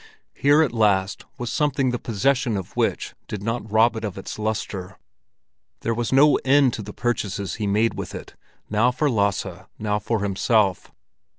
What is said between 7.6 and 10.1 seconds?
he made with it, now for Lasse, now